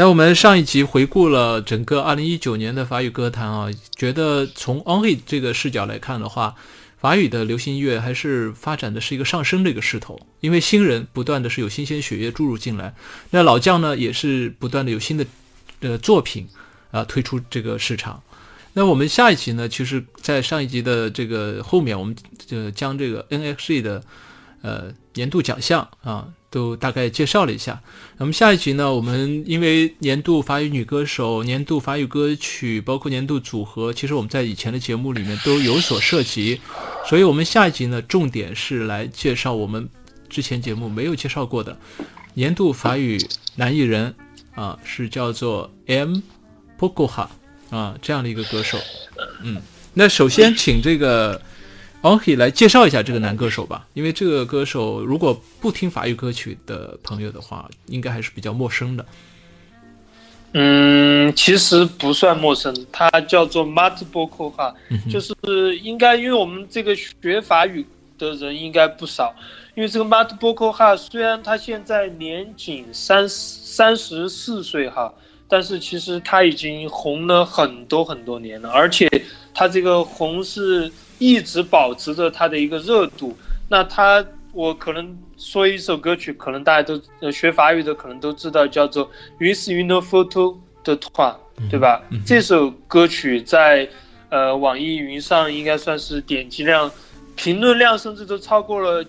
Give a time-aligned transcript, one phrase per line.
[0.00, 6.54] 那我们上一集回顾了整个二零一九年的法语歌坛啊，觉得从 Henri 这个视角来看的话，
[6.98, 12.94] 法语的流行音乐还是发展的是一个上升的一个势头，因为新人不断的是有新鲜血液注入进来，
[13.28, 15.26] 那老将呢也是不断的有新的
[15.80, 16.48] 呃作品
[16.92, 18.22] 啊推出这个市场。
[18.72, 24.02] 那我们下一集呢，其实，在上一集的这个后面，我们就将这个 NXE 的
[24.62, 26.26] 呃年度奖项啊。
[26.50, 27.80] 都大概介绍了一下。
[28.18, 28.92] 那么下一集呢？
[28.92, 36.60] 我们因为年度法语女歌手、年度法语歌曲，包括年度组合，其实我们在以前的节目里面都有所涉及，
[37.08, 39.88] 所以我们下一集呢，重点是来介绍我们
[40.28, 41.78] 之前节目没有介绍过的
[42.34, 43.18] 年度法语
[43.54, 44.14] 男艺人
[44.54, 46.18] 啊，是叫做 M.
[46.78, 47.28] Pokoha
[47.70, 48.76] 啊这样的一个歌手。
[49.42, 49.62] 嗯，
[49.94, 51.40] 那首先请这个。
[52.02, 59.04] 哦，可以来介绍一下这个男歌手吧，因为这个歌手如果不听法语歌曲的朋友的话，应该还是比较陌生的。
[60.52, 64.74] 嗯，其实不算陌生，他叫做 Mat Boko 哈，
[65.10, 65.34] 就是
[65.82, 67.84] 应该因为我们这个学法语
[68.18, 69.34] 的人应该不少，
[69.74, 75.12] 因为这个 Mat Boko 哈虽然他现在年仅三三十四岁哈，
[75.46, 79.06] 但是其实他已经红了很多很多年了，而且
[79.52, 80.90] 他这个红是。
[81.20, 83.36] 一直保持着它的一个热度。
[83.68, 91.38] 那它，我可能说一首歌曲，可能大家都呃学法语的可能都知道，叫做《With You No Photo》的话，
[91.70, 92.02] 对吧？
[92.26, 93.88] 这首歌曲在
[94.30, 96.90] 呃网易云上应该算是点击量、
[97.36, 99.04] 评论量，甚至都超过了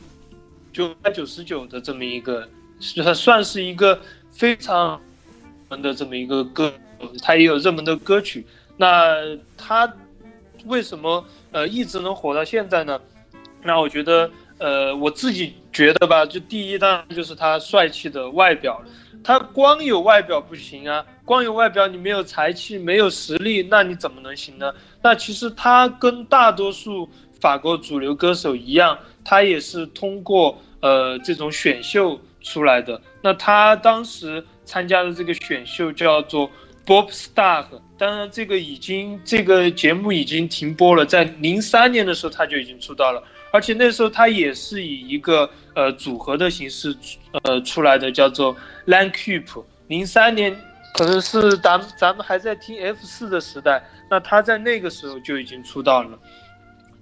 [0.71, 2.47] 九百九十九的这么一个，
[2.79, 3.99] 算算是一个
[4.31, 5.01] 非常
[5.69, 6.71] 门的这么一个歌。
[7.23, 8.45] 它也有热门的歌曲。
[8.77, 9.15] 那
[9.57, 9.91] 他
[10.65, 11.23] 为什么？
[11.51, 12.99] 呃，一直能火到现在呢，
[13.63, 18.81] 那我觉得，呃，我自己觉得吧，就第一当然就是他帅气的外表，
[19.23, 24.73] 他光有外表不行啊，光有外表你没有才气，没有实力，那你怎么能行呢？
[25.01, 27.09] 那其实他跟大多数
[27.39, 33.01] 法国主流歌手一样，他也是通过呃这种选秀出来的。
[33.21, 36.49] 那他当时参加的这个选秀叫做。
[36.83, 37.63] Bob Star，
[38.01, 43.21] 当然这个已经这个节目已经停播了，在零三年的时候他就已经出道了，
[43.53, 46.97] 而且那时候他也是以一个呃组合的形式
[47.43, 48.57] 呃出来的，叫做
[48.87, 49.63] Lan Cube。
[49.85, 50.51] 零三年
[50.95, 56.17] 可能是咱咱们还在听 F 四的时代，那他在那个时候就已经出道了。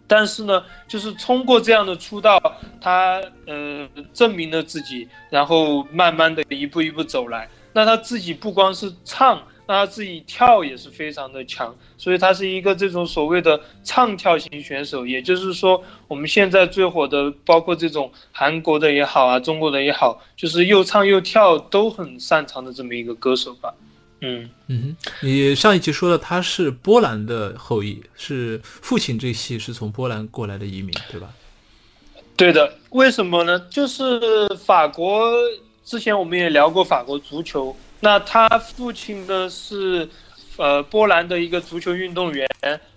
[0.06, 2.38] 但是呢，就是通过这样的出道，
[2.82, 7.48] 他呃证明了自己，然后慢慢的一步一步走来。
[7.72, 9.42] 那他自己不光是唱。
[9.70, 15.06] 那他自己跳也是非常的强，所以他是一个这种所谓的唱跳型选手。
[15.06, 23.72] 也就是说，我们现在最火的，包括这种韩国的也好啊，中国的也好，就是又唱又跳都很擅长的这么一个歌手吧。
[24.22, 31.30] 嗯嗯，你上一集说的他是波兰的后裔，是父亲这系是从波兰过来的移民，对吧？
[32.36, 32.74] 对的。
[32.90, 33.60] 为什么呢？
[33.70, 34.20] 就是
[34.56, 35.32] 法国
[35.86, 37.78] 之前我们也聊过法国足球。
[38.02, 40.08] 那他父亲呢是，
[40.56, 42.48] 呃，波兰的一个足球运动员，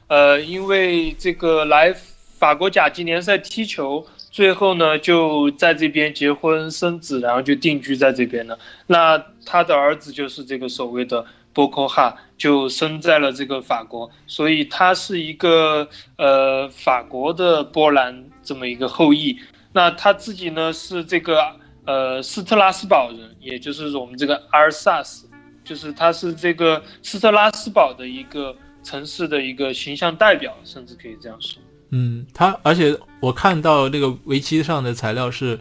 [0.07, 1.93] 呃，因为这个来
[2.39, 8.57] 法国甲级联赛踢球，最后呢就在这边结婚生子，然后就定居在这边了。
[8.87, 19.37] 那他的儿子就是这个所谓的波科哈，就生在了这个法国，所以他是一个呃法国的波兰这么一个后裔。
[19.73, 21.61] 那他自己呢是这个。
[21.85, 25.29] 呃，斯特拉斯堡人，也就是我们这个阿尔萨斯，
[25.65, 28.55] 就是他是这个斯特拉斯堡的一个
[28.85, 31.61] 城市的一个形象代表，甚至可以这样说。
[31.91, 35.59] 嗯，他而且我看到那个维基上的材料是，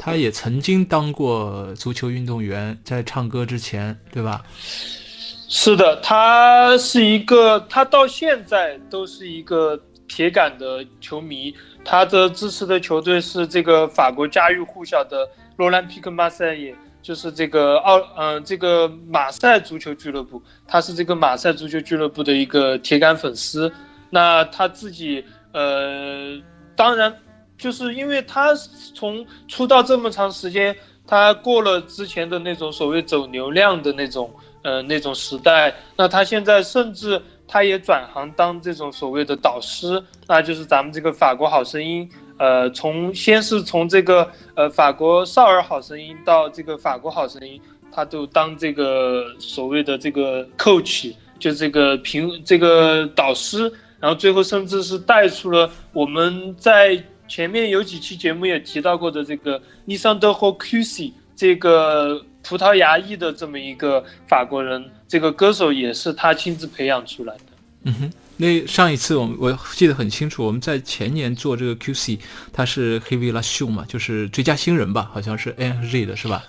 [0.00, 4.42] 他也曾经当过足球运动员，在唱歌之前，对吧？
[5.50, 11.54] 是的，他是一个，他到现在都是一个铁杆的球迷，
[11.84, 15.28] 他的支持的球队是这个法国家喻户晓的。
[15.58, 23.70] 罗兰皮克马赛也就是这个奥嗯这个马赛足球俱乐部，他是这个马赛足球俱乐部的一个铁杆粉丝。
[24.08, 26.40] 那他自己呃，
[26.76, 27.12] 当然
[27.58, 30.74] 就是因为他从出道这么长时间，
[31.06, 34.32] 他过了之前的那种所谓走流量的那种
[34.62, 42.08] 呃那种时代，那他现在甚至他也转行当这种所谓的导师，那就是咱们这个法国好声音。
[42.38, 53.70] 呃，从先是从这个呃法国少儿好声音到这个法国好声音，他都当这个所谓的这个 coach，就这个评这个导师，
[54.00, 67.42] 然后最后甚至是带出了我们在前面有几期节目也提到过的这个 Nissan de h o Cusi 这个葡萄牙裔的这么一个法国人，这个歌手也是他亲自培养出来的。
[67.84, 72.18] 嗯哼，那上一次我我记得很清楚，我们在前年做这个 QC，
[72.52, 76.44] 他是黑维拉秀嘛，就是最佳新人吧，好像是 NG 的是吧？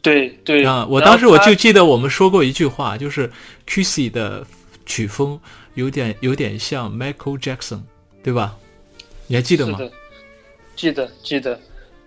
[0.00, 3.28] 对对啊，我当时我就记得我们说过一句话，就是
[3.66, 4.46] QC 的
[4.86, 5.40] 曲风
[5.74, 7.80] 有点有点像 Michael Jackson，
[8.22, 8.56] 对吧？
[9.26, 9.80] 你还记得吗？
[10.76, 11.58] 记得记得。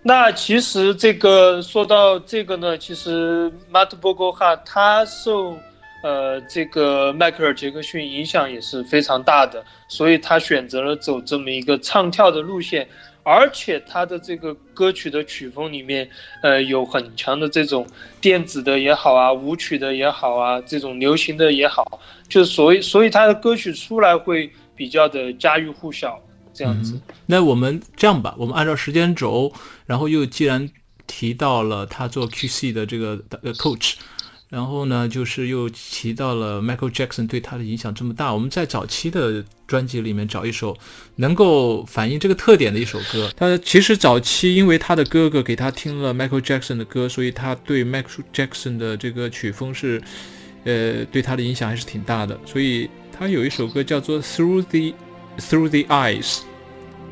[0.02, 5.58] 那其实这个说到这个呢，其实马特波哥哈他受
[6.02, 12.88] 呃这个迈克尔杰克逊影响也是非常大的，所以他选择了走这么一个唱跳的路线，
[13.22, 16.08] 而且他的这个歌曲的曲风里面，
[16.42, 17.86] 呃有很强的这种
[18.20, 26.20] 电子的也好啊，舞曲的也好啊，这种流行的也好，就所以所以他的歌曲出来会比较的家喻户晓。
[26.52, 29.50] 这样子，那我们这样吧，我们按照时间轴，
[29.86, 30.68] 然后又既然
[31.06, 33.94] 提到了他做 QC 的这个呃 coach，
[34.50, 40.76] 然后呢，就是又提到了 Michael Jackson 对他的影响这么大，我们在早期的专辑里面找一首
[41.14, 43.32] 能够反映这个特点的一首歌。
[43.36, 50.02] 他其实早期因为他的哥哥给他听了 Michael Jackson 的歌，所以他对 Michael Jackson 的这个曲风是，
[50.64, 52.36] 呃，对他的影响还是挺大的。
[52.44, 54.96] 所以他有一首歌叫做 Through the
[55.38, 56.40] Through the Eyes。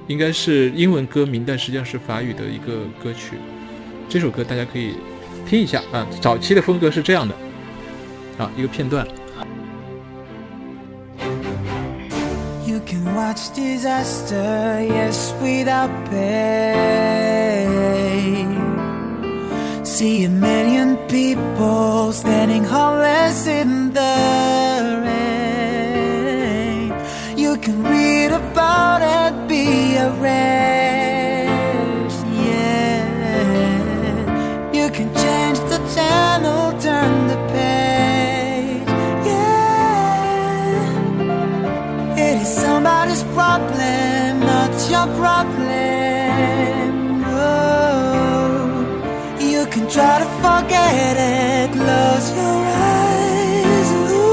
[0.08, 3.36] 应该是英文歌名，但实际上是法语的一个歌曲。
[4.08, 4.94] 这首歌大家可以
[5.47, 7.33] 听一下啊，早期的风格是这样的
[8.37, 9.07] 啊，一个片段。
[12.65, 17.67] You can watch disaster, yes, without pay.
[19.83, 26.93] See a million people standing homeless in the rain.
[27.37, 29.33] You can read about it.
[30.03, 30.86] a rest,
[44.97, 45.69] not your problem.
[47.25, 48.59] Oh,
[49.39, 53.89] you can try to forget it, close your eyes.
[54.11, 54.27] Ooh.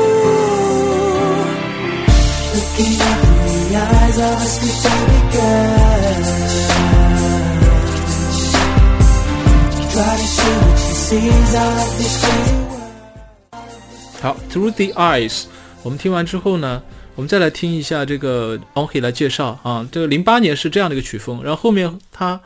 [2.57, 3.21] Looking up
[3.51, 5.09] in the eyes of a sleeping
[14.23, 15.45] 好，Through the Eyes，
[15.83, 16.83] 我们听完之后呢，
[17.16, 19.88] 我们再来听一下这个 Onhe 来介绍啊。
[19.92, 22.40] 这个零八年是这样的一个曲风，然后后面他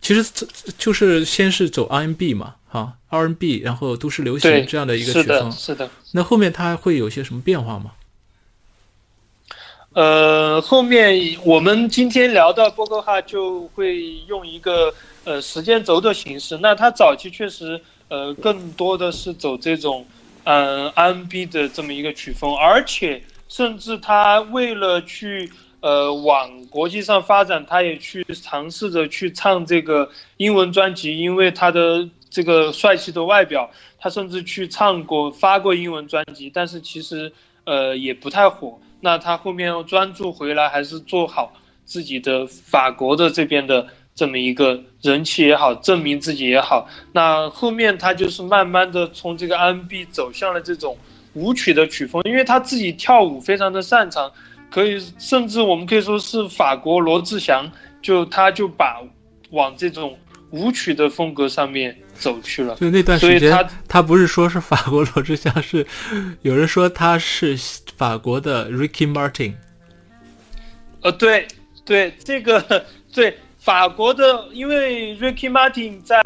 [0.00, 0.44] 其实
[0.76, 5.88] 就是先是走 R&B 嘛，哈，R&B，然后都市流行这样的一个曲风，是的。
[6.12, 7.92] 那后面他会有些什么变化吗？
[9.92, 14.92] 呃，后面我们今天聊到波哥哈，就会用一个
[15.24, 16.58] 呃时间轴的形式。
[16.58, 20.06] 那他早期确实呃更多的是走这种
[20.44, 25.50] 嗯 R&B 的这么一个曲风，而且甚至他为了去
[25.80, 37.32] 呃往国际上发展，他也去尝试着去唱这个英文专辑，因为他的这个帅气的外表，他甚至去唱过发过英文专辑，但是其实
[37.64, 38.78] 呃也不太火。
[39.00, 41.52] 那他后面要专注回来，还是做好
[41.84, 46.88] 自己的法国的这边的这么一个人气也好，证明自己也好。
[47.12, 50.96] 那后面他就是慢慢的从这个 R&B 走向了这种
[51.36, 54.32] 舞曲的曲风，因为他自己跳舞非常的擅长，
[54.68, 57.70] 可以甚至我们可以说是法国罗志祥，
[58.02, 59.00] 就他就把
[59.50, 60.18] 往这种
[60.50, 61.96] 舞曲的风格上面。
[62.18, 65.86] 走去了，就那段时间，他他不是说是法国罗志祥，是
[66.40, 67.54] 有人说他是
[67.98, 69.52] 法国的 Ricky Martin。
[71.02, 71.46] 呃，对
[71.84, 76.18] 对，这个对法国的，因为 Ricky Martin 在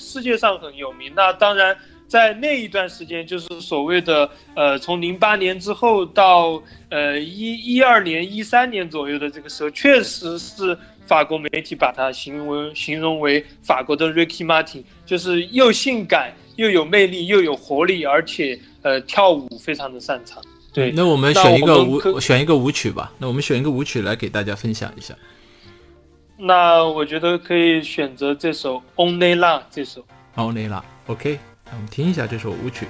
[0.00, 1.12] 世界上很有名。
[1.16, 1.76] 那当然，
[2.12, 10.78] 在那一段时间，就是所谓的呃，从零八年之后到呃一一二年、一三年左右的这个时候，确实是。
[11.04, 20.40] 法国媒体把它形容形容为法国的 Ricky Martin，就是又性感又有魅力又有活力，而且呃跳舞非常的擅长。
[20.72, 23.12] 对，那我们选一个舞选一个舞曲吧。
[23.18, 25.12] 那我们选一个舞曲来给大家分享一下。
[26.38, 30.04] 那我觉得可以选择这首《Only Love》这首。
[30.36, 30.82] Only 那
[31.74, 32.86] 我们听一下这首舞曲。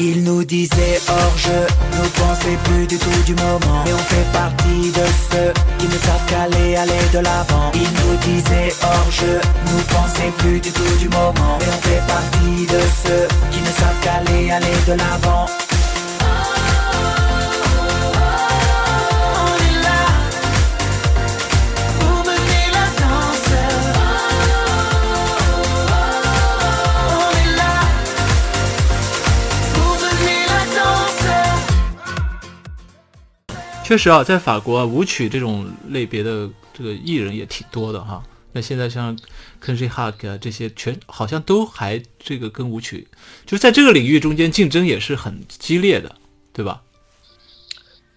[0.00, 3.82] Il nous disait hors jeu, nous pensait plus du tout du moment.
[3.84, 7.72] Mais on fait partie de ceux qui ne savent qu'aller, aller de l'avant.
[7.74, 11.58] Il nous disait hors jeu, nous pensait plus du tout du moment.
[11.58, 15.46] Mais on fait partie de ceux qui ne savent qu'aller, aller de l'avant.
[33.88, 38.22] 确实啊，在法国啊，舞曲这种类别的这个艺人也挺多的哈。
[38.52, 39.16] 那现在像
[39.60, 43.08] k e n j i Hak 啊这些，全好像都还这个跟舞曲，
[43.46, 46.14] 就在这个领域中间竞争也是很激烈的，
[46.52, 46.82] 对吧？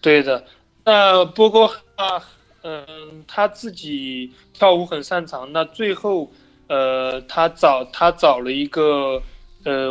[0.01, 0.43] 对的，
[0.83, 2.21] 那波哥啊，
[2.63, 6.29] 嗯，他自己跳舞很擅长，那最后，
[6.67, 9.23] 呃，他找他找了一个
[9.63, 9.89] 呃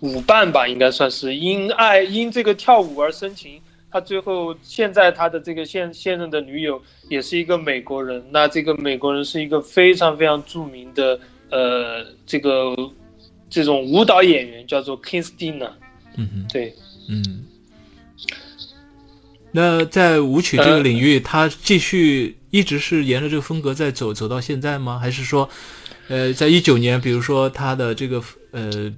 [0.00, 3.58] 舞伴吧，应该算是因爱因这个跳舞而生情。
[3.92, 6.80] 他最后现在他的这个现现任的女友
[7.10, 11.20] 也是一个美国人，那这个美国人是一个非常非常著名的
[11.50, 12.74] 呃这个
[13.50, 15.70] 这种舞蹈演员，叫做 Kingstina。
[16.16, 16.74] 嗯哼，对，
[17.08, 17.44] 嗯。
[19.54, 24.98] 那在舞曲这个领域，他继续一直是沿着这个风格在走，走到现在吗？
[24.98, 25.46] 还是说，
[26.08, 28.22] 呃，在一九年，比如说他的这个
[28.52, 28.90] 呃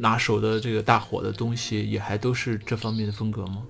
[0.00, 3.62] 拿手的这个大火的东西，也还都是这方面的风格吗？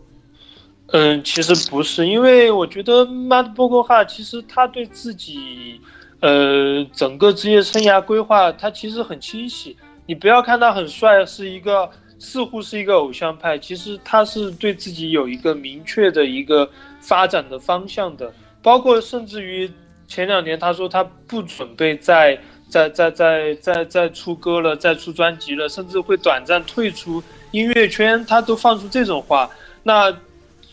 [0.97, 5.81] 嗯，其实不是，因为我觉得 Mad b o g o 哈其实他对自己，
[6.21, 9.77] 呃，整个职业生涯规划他其实很清晰。
[10.07, 16.71] 你不要看他很帅，是一个似乎是一个偶像派，其实他是对自己有一个明确的一个
[17.01, 18.33] 发展的方向的。
[18.63, 19.69] 包括甚至于
[20.07, 27.21] 前两年他说他不准备再再再再再再出歌了，再出专辑了，甚至会短暂退出
[27.51, 29.51] 音乐圈，他都放出这种话。
[29.83, 30.17] 那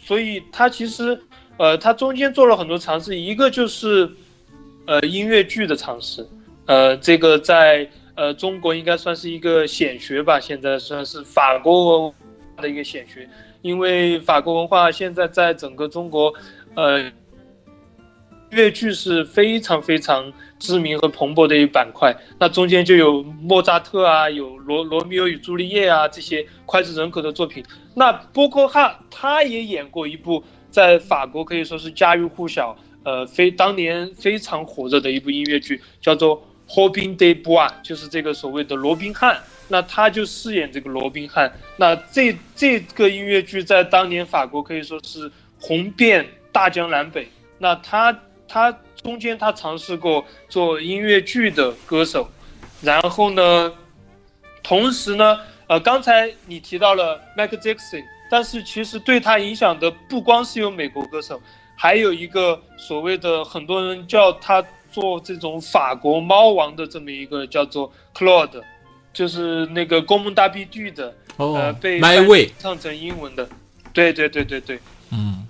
[0.04, 1.18] 所以他其实，
[1.58, 4.10] 呃，他中间做了很多尝试，一个就是，
[4.88, 6.28] 呃，音乐剧的尝试，
[6.66, 12.16] 呃，这个在呃中国应该算是一个显学吧，现在算是法国文化
[12.64, 13.30] 的一个显学，
[13.62, 16.34] 因为法国文化现在在整个中国，
[16.76, 17.12] 呃，
[18.52, 27.64] 音乐剧是非常非常知名和蓬勃的一个板块，那中间就有莫扎特啊，有罗罗密欧与朱丽叶啊这些脍炙人口的作品。
[27.96, 36.38] 那波克哈他也演过一部在法国可以说是家喻户晓，呃，非当年非常火热的一部音乐剧，叫做
[36.74, 39.42] 《Robin des Bois》，就是这个所谓的罗宾汉。
[39.70, 41.50] 那他就饰演这个罗宾汉。
[41.78, 47.30] 那这这个音乐剧在当年法国可以说是红遍大江南北。
[47.58, 48.12] 那他
[48.52, 52.28] 他中间他尝试过做音乐剧的歌手，
[52.82, 53.74] 然后呢，
[54.62, 55.40] 同时呢。
[55.68, 61.42] 呃，刚才你提到了 Michael Jackson，但是其实对他影响的不光是有美国歌手，
[61.78, 68.62] 还有一个所谓的很多人叫他做这种法国猫王的这么一个叫做 Claude，
[69.14, 72.02] 就是那个宫本大悲剧的，哦、呃，被
[72.60, 73.48] 唱成英文的，
[73.94, 74.78] 对对对对对，
[75.12, 75.48] 嗯。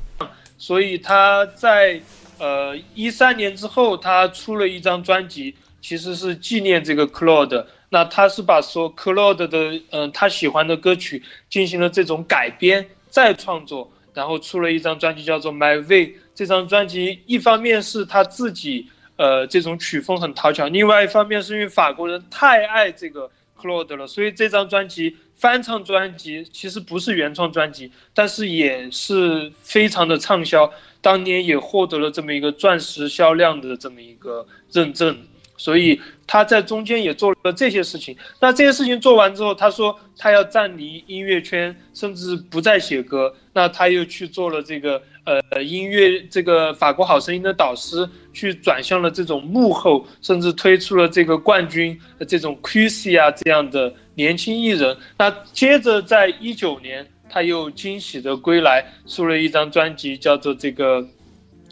[0.60, 2.00] 所以他在
[2.42, 7.66] 呃一三年之后，他出了一张专辑，其实是纪念这个 Claude。
[7.90, 16.16] 那他是把说 Claude 的嗯、他喜欢的歌曲进行了这种改编再创作，然后出了一张专辑叫做 My Way。
[16.34, 23.30] 这张专辑一方面是他自己呃这种曲风很讨巧，另外一方面是因为法国人太爱这个
[23.60, 30.72] Claude 了，所以这张专辑翻唱专辑其实不是原创专辑，但是也是非常的畅销，
[31.02, 35.18] 当年也获得了这么一个钻石销量的这么一个认证。
[35.58, 38.18] 所以他在中间也做了这些事情。
[38.40, 43.32] 那这些事情做完之后，他说他要暂离音乐圈，甚至不再写歌。
[43.54, 51.96] 那他又去做了这个呃音乐这个法国好声音的导师，去转向了这种幕后，甚至推出了这个冠军
[52.28, 54.98] 这种 Quincy 啊这样的年轻艺人。
[55.16, 61.08] 那接着在一九年，他又惊喜的归来，出了一张专辑，叫做这个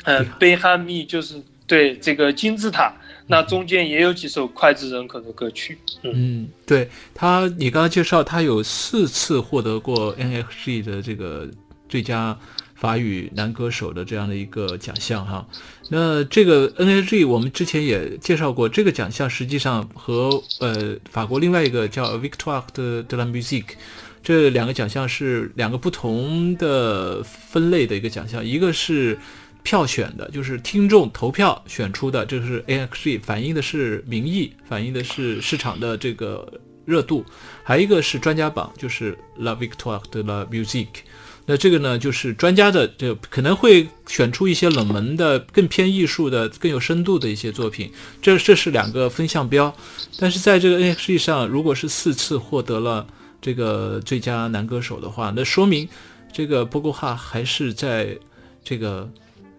[0.06, 1.36] 呃贝哈密，就是
[1.68, 2.94] 对这个金字塔。
[3.28, 5.78] 那中间也有几首脍炙人口的歌曲。
[6.01, 11.48] 嗯，对他，你刚刚介绍他有四次获得过 NFG 的这个
[11.88, 12.36] 最佳
[12.74, 15.48] 法语男歌手的这样的一个奖项哈。
[15.89, 23.75] 那这个 NFG 我们之前也介绍过，这个奖项实际上和呃法国另外一个叫 Victoire de de la Musique
[24.29, 29.17] 这两个奖项是两个不同的分类的一个奖项，一个是。
[29.62, 36.50] 票选的就是听众投票选出的，这是 AXG 反映的是民意，反映的是市场的这个
[36.86, 37.25] 热度，
[37.62, 41.03] 还有一个是专家榜，就是 La Victoire de la Musique。
[41.45, 47.91] 那这个呢，就是专家的，这可能会选出一些冷门的、更偏艺术的、更有深度的一些作品。
[48.21, 49.75] 这这是两个分项标。
[50.17, 53.05] 但是在这个 NXT 上，如果是四次获得了
[53.41, 55.88] 这个最佳男歌手的话，那说明
[56.31, 58.17] 这个波哥哈还是在
[58.63, 59.10] 这个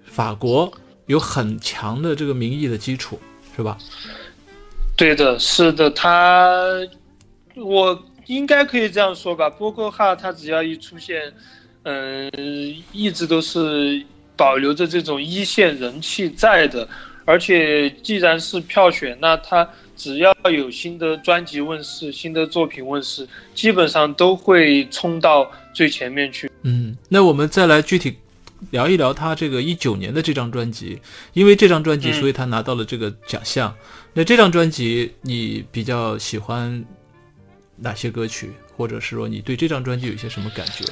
[0.05, 0.73] 法国
[1.07, 3.21] 有很强的这个民意的基础，
[3.57, 3.79] 是吧？
[4.97, 6.61] 对的，是的，他
[7.57, 9.49] 我应该可以这样说吧。
[9.51, 11.33] 波哥哈他只要一出现。
[11.83, 12.31] 嗯，
[12.93, 14.05] 一直都是
[14.37, 16.87] 保留着这种一线人气在的，
[17.25, 19.67] 而且既然是票选，那他
[20.01, 26.51] 只要有新的专辑问世、新的作品问世，基本上都会冲到最前面去。
[26.63, 28.17] 嗯，那我们再来具体
[28.71, 30.99] 聊一聊他这个一九年的这张专辑，
[31.35, 33.77] 因为这张专辑，所以他拿到了这个奖项。
[34.15, 36.83] 那这张专辑你比较喜欢
[37.77, 40.83] 哪些歌曲，或者是说你对这张专辑有一些什么感觉？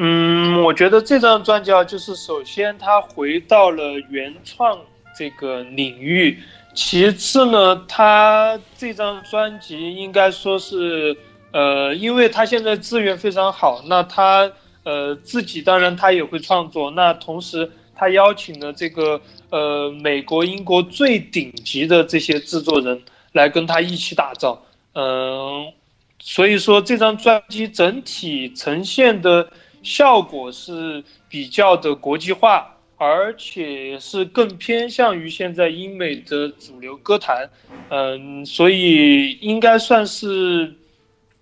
[0.00, 4.78] 嗯，我觉得这张专辑啊，就是首先他回到了原创
[5.18, 6.38] 这个领域，
[6.80, 11.16] 其次呢，他这张专辑应该说是，
[11.50, 14.48] 呃，因为他现在资源非常好，那他
[14.84, 19.20] 呃自己当然他也会创作，那同时他邀请了这个
[19.50, 24.62] 呃美国、英国最顶级的这些制作人来跟他一起打造，
[24.94, 25.72] 嗯，
[26.20, 29.50] 所以说这张专辑整体呈现的。
[29.80, 37.48] 效果是比较的国际化，而且是更偏向于现在英美的主流歌坛，
[37.90, 40.74] 嗯，所以应该算是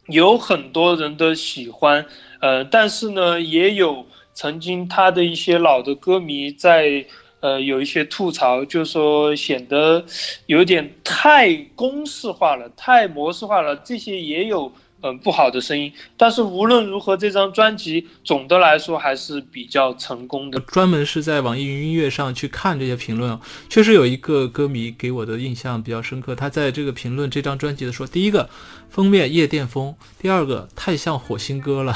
[0.09, 2.05] 有很多人的喜欢，
[2.41, 7.05] 呃，但是呢，也有曾经他的一些老的歌迷在，
[7.41, 10.05] 呃，有一些吐槽，就说显得
[10.45, 14.71] 有点太公式化了，太模式化了，这些也有。
[15.07, 20.59] 嗯，不好的声音，但是无论如何，这张专辑总的来说还是比较成功的。
[20.61, 26.35] 专门是在网易云音乐上去看这些评论，确实有一个歌迷给我的印象比较深刻。
[26.35, 28.51] 他在这个评论这张专辑的说，第一个
[28.91, 31.95] 封面夜店风，第二个太像火星哥了，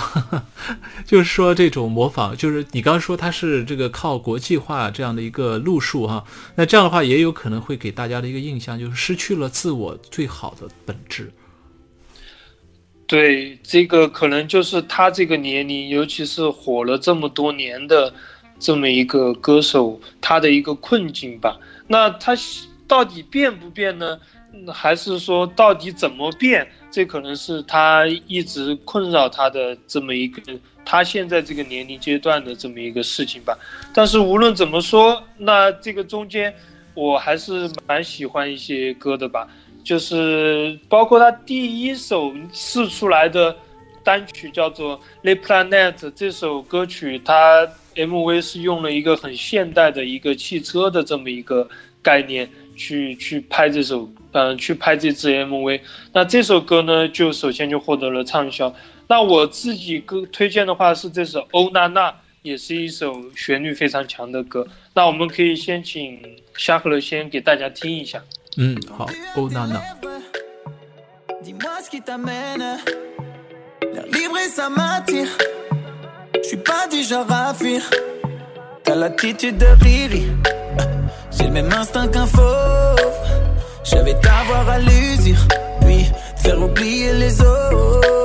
[1.05, 11.33] 就是说这种模仿，就是你刚刚说他是这个靠国际化这样的一个路数哈，那这样的话也有可能会给大家的一个印象就是失去了自我最好的本质。
[13.11, 18.14] 对，这个可能就是他这个年龄，尤其是火了这么多年的
[18.61, 21.59] 这么一个歌手，他的一个困境吧。
[21.88, 22.37] 那他
[22.87, 24.16] 到底变不变呢？
[24.73, 26.64] 还是说到底怎么变？
[26.88, 30.40] 这可能是他一直困扰他的这么一个
[30.85, 33.59] 他现在这个年龄阶段的这么一个事情吧。
[33.92, 36.55] 但是无论怎么说，那这个中间
[36.94, 39.49] 我还是蛮喜欢一些歌的吧。
[39.83, 43.57] 就是包括他第一首试出来的
[44.05, 51.69] 单曲叫做《Le Planet》这首歌曲，它 MV 是用了一个很现代的一个汽车的这么一个
[52.03, 55.81] 概念去去拍这首，嗯，去拍这支 MV。
[56.12, 58.75] 那这首歌呢，就首先就获得了畅销。
[59.07, 62.11] 那我自己歌推荐的话是这首《欧娜娜》，
[62.43, 64.66] 也是一首旋律非常强的歌。
[64.95, 66.19] 那我们可以先请
[66.57, 68.23] 夏克勒先给大家听一下。
[68.58, 69.82] 嗯，好，欧娜娜。
[71.43, 72.80] Dis-moi ce qui t'amène.
[73.93, 75.28] L'air libre et ça m'attire.
[76.34, 77.82] Je suis pas du genre à fuir.
[78.84, 80.28] T'as l'attitude de Riri.
[81.32, 83.15] J'ai le même instinct qu'un fauve.
[83.84, 85.43] Je vais t'avoir à l'usure.
[85.82, 86.06] Puis
[86.38, 88.18] faire oublier les autres.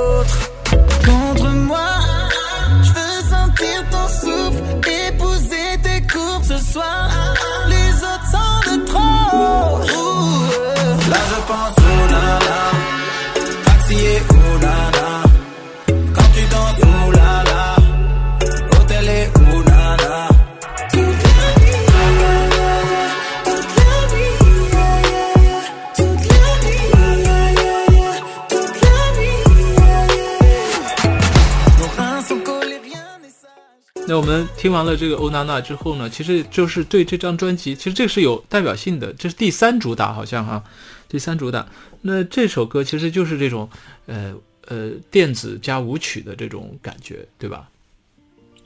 [34.16, 40.64] 我们听完了这个欧娜娜之后呢，其实就是对这张专辑，其实这个是有代表性的，这是第三主打，好像哈。
[41.08, 41.66] 第三主打，
[42.02, 43.70] 那这首歌其实就是这种，
[44.08, 44.34] 呃
[44.68, 47.70] 呃，电子加舞曲的这种感觉，对吧？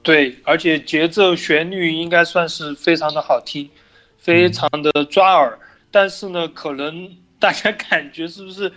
[0.02, 3.70] 对，而且节奏旋律应该算是非常的好听，
[4.18, 5.60] 非常的抓耳。
[5.92, 7.10] 但是呢，可能
[7.40, 8.72] 大家感觉是不是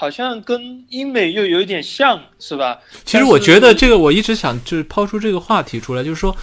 [0.00, 2.78] 好像跟英美又有一点像，是吧？
[3.04, 6.34] 其实我觉得这个，我一直想就是抛出这个话题出来，就是说，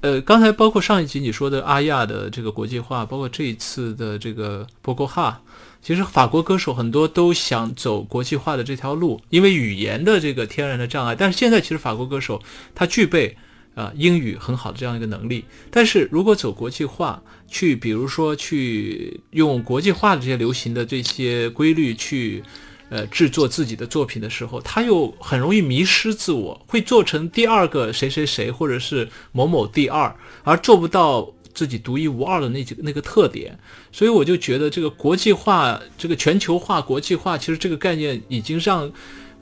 [0.00, 5.40] 呃，刚才包括上一集你说的阿亚的这个国际化，包括这一次的这个波哥哈。
[5.80, 11.14] 其实法国歌手很多都想走国际化的这条路，因为语言的这个天然的障碍。
[11.14, 12.42] 但是现在其实法国歌手
[12.74, 13.36] 他具备
[13.76, 15.44] 啊英语很好的这样一个能力。
[15.70, 22.42] 但是如果走国际化，去比如说去用国际化的这些流行的这些规律去
[22.88, 31.32] 呃制作自己的作品的时候，他又很容易迷失自我，会做成第二个谁谁谁或者是某某第二，而做不到。
[31.56, 33.58] 自己独一无二的那几个那个特点，
[33.90, 38.92] 所以我就觉得这个国际化、这个全球化、国际化，其实这个概念已经让，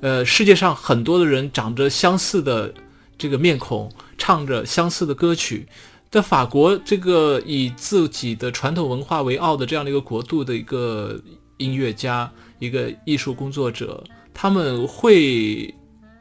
[0.00, 2.72] 呃，世界上很多的人长着相似的
[3.18, 5.66] 这个面孔，唱着相似的歌曲。
[6.08, 11.20] 在法国这个以自己的传统文化为傲的这样的一个国度的一个
[11.58, 15.72] 音乐家、一个艺术工作者，他们会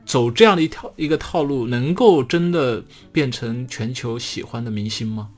[0.05, 5.29] 走这样的一条一个套路，能够真的变成全球喜欢的明星吗？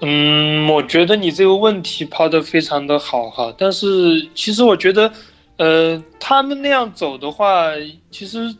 [0.00, 5.10] 嗯，我觉得你这个问题抛的非常的好哈，但是其实我觉得，
[5.56, 7.68] 呃，他们那样走的话，
[8.10, 8.54] 其实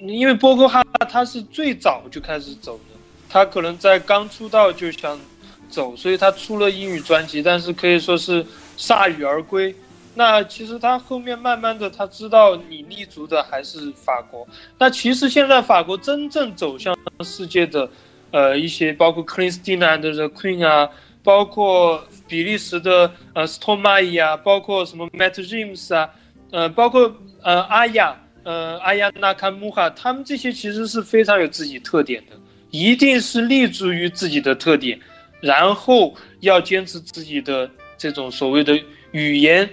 [0.00, 2.96] 因为波哥哈他是最早就开始走的，
[3.28, 5.18] 他可能在刚出道就想
[5.70, 8.44] 走，所以他出了英语专辑，但是可以说是
[8.76, 9.74] 铩羽而归。
[10.14, 14.46] 那其实他后面慢慢的他知道你立足的还是法国，
[14.78, 17.88] 那其实现在法国真正走向世界的。
[18.34, 20.88] 呃，一些包括 Christina and the Queen 啊，
[21.22, 26.08] 包括比利时的呃 Stromae 啊，包括什么 Matt James 啊，
[26.50, 32.32] 呃，包括呃阿雅，呃阿雅纳卡穆哈，他们这些其实是非常有自己特点的，
[32.70, 34.98] 一定是立足于自己的特点，
[35.42, 37.70] 然后要坚持自己的
[38.02, 38.76] 这种所谓的
[39.12, 39.70] 语言，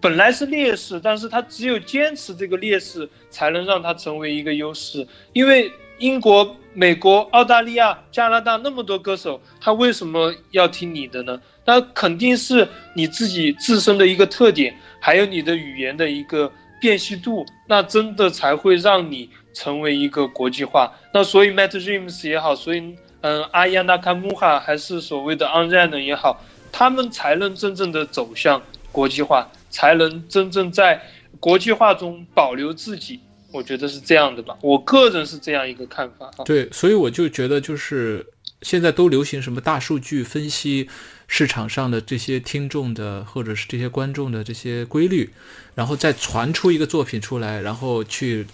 [0.00, 5.72] 本来是劣势，但是他只有坚持这个劣势，才能让他成为一个优势，因为。
[5.98, 11.40] 英国、美国、澳大利亚、加拿大那么多歌手，他为什么要听你的呢？
[11.64, 16.50] 那肯定是你自己自身的一个特点，还有你的语言的一个
[16.80, 20.92] 辨析度，那真的才会让你成为一个国际化。
[21.12, 26.42] 那所以 Matt James 也好，所以嗯，阿亚纳卡穆哈还是所谓的 o n r a n 也好，
[26.76, 28.60] 他们才能真正的走向
[28.90, 31.00] 国际化，才能真正在
[31.38, 33.20] 国际化中保留自己。
[33.52, 36.28] 我觉得是这样的吧，我个人是这样一个看法。
[36.44, 38.26] 对，所以我就觉得，就是
[38.62, 40.88] 现在都流行什么大数据分析
[41.28, 45.30] 市场上的这些听众的，或者是这些观众的这些规律，
[45.76, 48.44] 然后再传出一个作品出来，然后去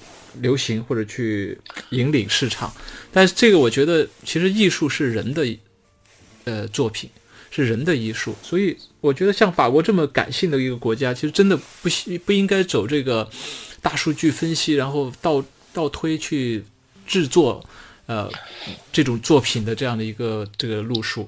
[0.43, 2.71] 流行或者去引领市场。
[3.11, 5.47] 但是这个我觉得，其实艺术是人的，
[6.45, 7.09] 呃，作品
[7.51, 11.89] 是人的艺术，所以我觉得像法国这么感性的一个国家，其实真的不
[12.25, 13.29] 不应该走这个。
[13.83, 16.63] 大数据分析，然后倒倒推去
[17.07, 17.65] 制作，
[18.05, 18.31] 呃，
[18.93, 21.27] 这种作品的这样的一个这个路数。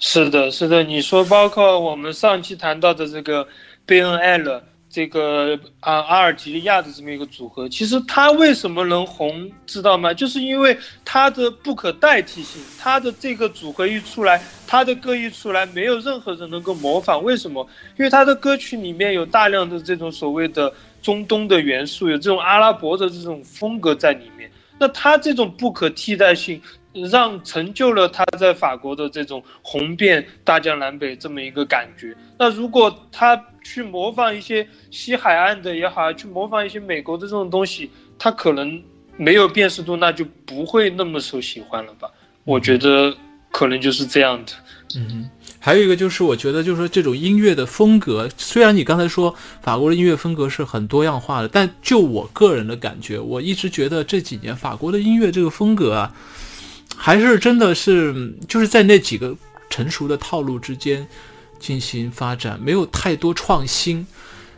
[0.00, 3.46] 是的，是的，你说包括我们上期谈到的这个
[3.86, 4.62] B N L。
[4.90, 10.12] 这个啊，阿尔及利亚的这么一个组合，其实他为什么能红，知道吗？
[10.12, 17.22] 就是因为他的不可代替性，他的这个组合一出来，他的歌一出来，没有任何人能够模仿。
[17.22, 17.64] 为什么？
[17.96, 24.50] 因为他的歌曲里面有大量的这种所谓的中东的元素，有这种阿拉伯的这种风格在里面。
[24.76, 26.60] 那他这种不可替代性。
[26.92, 32.16] 让成就了他在法国的这种红遍大江南北这么一个感觉。
[32.38, 38.82] 那如果他去模仿一些西海岸的也好，去模仿一些美国的这种东西，他可能
[39.16, 42.10] 没有辨识度，那就不会那么受喜欢了吧？
[42.44, 43.14] 我觉得
[43.52, 44.52] 可能就是这样的。
[44.96, 56.12] 嗯，还有一个就是，我觉得就是说这种音乐的风格，虽然你刚才说法国的音乐风格是很多样化的，但就我个人的感觉，我一直觉得这几年法国的音乐这个风格啊。
[57.02, 59.34] 还是真的是就是在那几个
[59.70, 61.08] 成熟的套路之间
[61.58, 64.06] 进行发展，没有太多创新，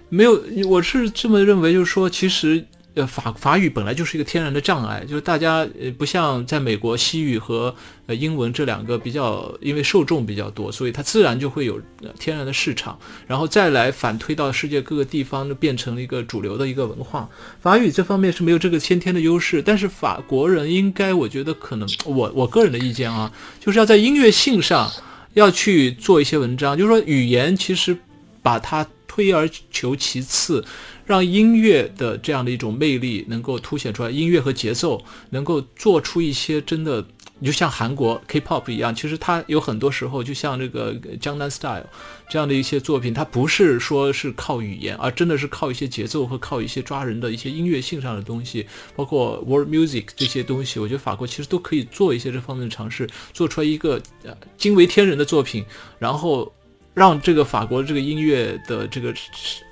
[0.09, 2.67] 没有，我是这么认为，就是说，其实。
[2.95, 7.75] 呃，法法语本来就是一个天然的障碍，就是大家呃不像在美国西语和
[8.07, 11.81] 呃英文这两个比较，因为受众比较多，所以它自然就会有
[12.19, 17.27] 天然的市场，然后再来反推到世界各个地方，就变成了一个主流的一个文化。
[17.63, 24.93] 法语这方面是没有这个先天的优势，但是法国人应该，我觉得可能我我个人的意见啊，就是要在音乐性上
[25.33, 27.97] 要去做一些文章，就是说语言其实
[28.43, 30.63] 把它推而求其次。
[31.05, 37.05] 让音乐的这样的一种魅力能够凸显出来，音乐和节奏能够做出一些真的，
[37.39, 41.87] 你就像韩国 K-pop 一样，其实它有很多时候就像这个江南 Style
[42.31, 55.65] 这样的一些作品，它不是说是靠语言，而真的是靠一些节奏和靠一些抓人的一些音乐性上的东西，包括 World Music 这些东西，我觉得法国其实都可以做一些这方面的尝试，做出来一个呃惊为天人的作品，
[55.99, 56.53] 然后。
[56.95, 59.15] 让这个法国这个音乐的这个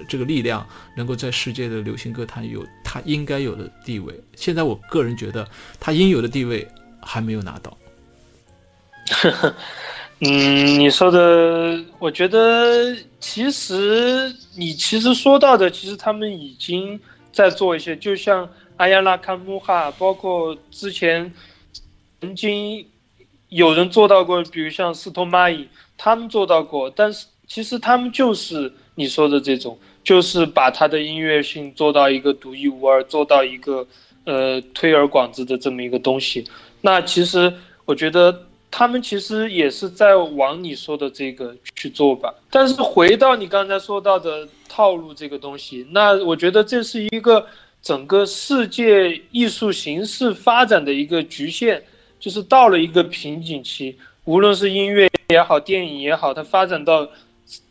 [0.08, 4.14] 这个力量能够在世界的流行歌坛有它应该有的地位。
[4.34, 5.46] 现在我个人觉得，
[5.78, 6.66] 它应有的地位
[7.02, 7.76] 还没有拿到。
[10.22, 17.00] 嗯，你说的，我觉得其实你其实说到的，其实他们已经
[17.32, 21.32] 在做一些，就像阿亚拉卡穆哈，包括之前
[22.20, 22.86] 曾经
[23.48, 25.66] 有人做到过，比如像斯托马伊，
[26.02, 33.86] 他们做到过，但是其实他们就是你说的这种，就是把他的音乐性做到一个独一无二，做到一个
[34.24, 36.44] 呃推而广之的这么一个东西。
[36.80, 37.52] 那其实
[37.84, 38.46] 我觉得。
[38.72, 47.44] 他们其实也是在往你说的这个去做吧，但是回到你刚才说到的套路这个东西，那我觉得这是一个
[47.82, 51.82] 整个世界艺术形式发展的一个局限，
[52.20, 53.98] 就是到了一个瓶颈期，
[54.30, 57.08] 无论是音乐也好，电影也好，它发展到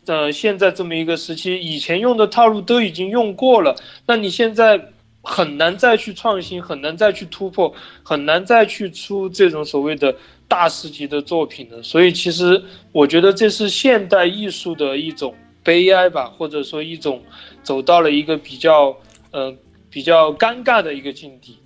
[0.04, 3.74] 呃现在这么一个时期，以前用的套路都已经用过了，
[4.06, 4.78] 那你现在
[5.22, 10.14] 很难再去创新，很难再去突破，很难再去出这种所谓的。
[10.50, 17.22] 大师级的作品的，所以其实我觉得这是现代艺术的一种悲哀吧，或者说一种
[17.62, 18.92] 走到了一个比较
[19.30, 19.54] 呃
[19.88, 21.56] 比较尴尬的一个境地。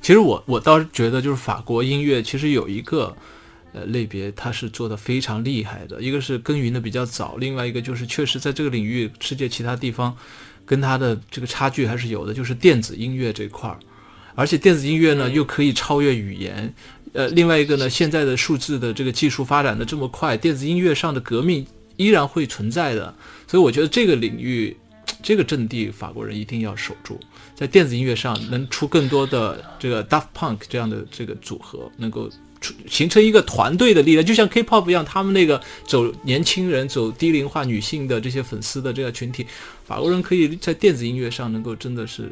[0.00, 3.14] 其实我我倒是觉得，就是法国音乐其实有一个
[3.72, 10.16] 呃类别，它是做的非常厉害的，一个是耕耘的比较早，另外一个就是确实在这个领域，世界其他地方
[10.64, 13.78] 跟它的这个差距还是有的，就是电子音乐这块儿，
[14.34, 16.72] 而且电子音乐呢又可以超越语言。
[17.14, 23.14] 呃，另外一个呢，现在的数字的这个技术发展的这么快，电子音乐上的革命依然会存在的，
[23.46, 24.74] 所以我觉得这个领域，
[25.22, 27.20] 这个阵地法国人一定要守住，
[27.54, 32.30] 在电子音乐上能出更多的这个 Daft Punk 这样的这个组合，能够
[32.88, 39.46] 形成一个团队的力量，就像 K-pop 一样，他们那个走年轻人、走低龄化女性的这些粉丝的这个群体，
[39.84, 42.30] 法国人可以在电子音乐上能够真的是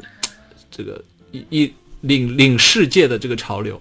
[0.70, 3.80] 这个一一领领世界的这个潮流。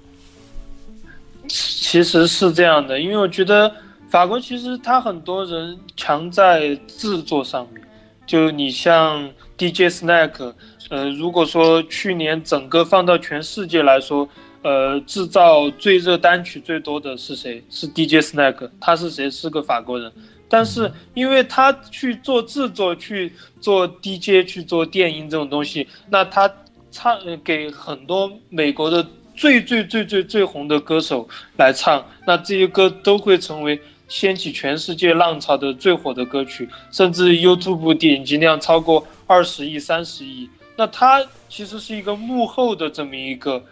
[1.48, 3.74] 其实是这样的，因为我觉得
[4.10, 7.84] 法国其实他很多人强在制作上面，
[8.28, 10.54] 就你像 DJ Snake，
[10.90, 14.30] 呃，如果说去年整个放到全世界来说，
[14.62, 17.64] 呃，制造最热单曲最多的是谁？
[17.70, 19.30] 是 DJ Snake，他是谁？
[19.30, 20.12] 是个法国人，
[20.48, 26.52] 但是因为他去做制作，去做 DJ，去做电音这种东西，那他
[26.92, 29.06] 唱给很多美国的。
[29.36, 40.50] 最最最最最红的歌手来唱，那这些歌都会成为掀起全世界浪潮的最火的歌曲，甚至 YouTube 点击量超过二十亿、三十亿。
[40.76, 43.64] 那他其实是一个幕后的这么一个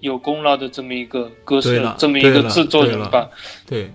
[0.00, 3.28] 有功劳的这么一个歌手，这么一个制作人吧？
[3.66, 3.90] 对，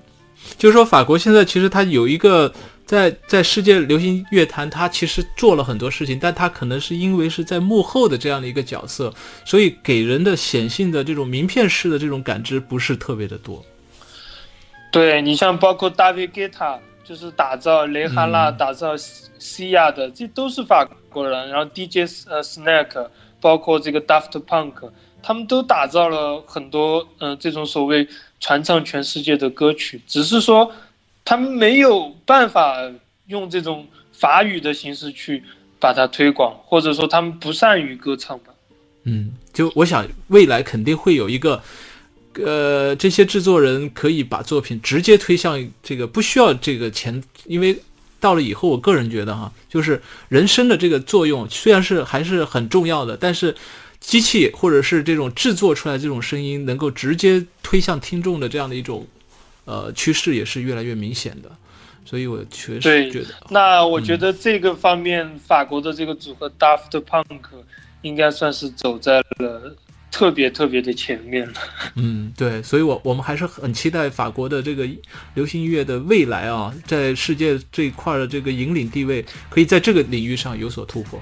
[0.57, 2.53] 就是说法国现在其实他有一个。
[2.89, 9.13] 在在世界流行乐坛，他其实做了很多事情，但他可能是因为是在幕后的这样的一个角色，
[9.45, 13.63] 所以给人的显性的这种名片式的这种感知不是特别的多。
[14.91, 21.47] 对你像包括大卫·吉他，就是打造雷哈娜、打造西亚的，这都是法国人。
[21.47, 23.07] 然后 DJ 呃 Snack，
[23.39, 24.89] 包括这个 Daft Punk，
[25.21, 28.07] 他们都打造了很多嗯这种所谓
[28.39, 30.71] 传唱全世界的歌曲，只是说。
[31.25, 32.75] 他们没有办法
[33.27, 35.43] 用这种法语的形式去
[35.79, 38.45] 把它推广，或者说他们不善于歌唱吧。
[39.03, 41.61] 嗯，就我想未来肯定会有一个，
[42.33, 47.79] 呃，这些制作人可以把作品直接推向这个不需要这个钱，因为
[48.19, 53.55] 到了以后，我个人觉得哈，就是人声的这个作用虽然是还是很重要的，但是
[53.99, 59.07] 机器或者是这种制作出来这种声音能够直接推向听众的这样的一种。
[59.65, 61.51] 呃，趋势也是越来越明显的，
[62.03, 63.27] 所以我确实觉得。
[63.51, 67.41] 那我觉得这个方面，法国的这个组合 Daft Punk
[68.01, 69.75] 应该算是走在了
[70.11, 71.53] 特别特别的前面了。
[71.97, 74.89] 嗯，对，所以我我们还是很期待法国的这个
[75.35, 81.21] 流行音乐的未来啊，在世界这一块的这个引领地位，可以在这个领域上有所突破。